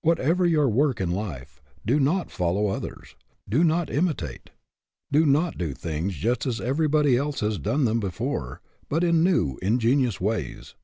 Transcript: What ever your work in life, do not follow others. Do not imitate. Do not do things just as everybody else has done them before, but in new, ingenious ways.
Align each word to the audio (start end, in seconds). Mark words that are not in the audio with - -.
What 0.00 0.18
ever 0.18 0.46
your 0.46 0.70
work 0.70 1.02
in 1.02 1.10
life, 1.10 1.60
do 1.84 2.00
not 2.00 2.30
follow 2.30 2.68
others. 2.68 3.14
Do 3.46 3.62
not 3.62 3.90
imitate. 3.90 4.48
Do 5.12 5.26
not 5.26 5.58
do 5.58 5.74
things 5.74 6.14
just 6.14 6.46
as 6.46 6.62
everybody 6.62 7.14
else 7.18 7.40
has 7.40 7.58
done 7.58 7.84
them 7.84 8.00
before, 8.00 8.62
but 8.88 9.04
in 9.04 9.22
new, 9.22 9.58
ingenious 9.60 10.18
ways. 10.18 10.76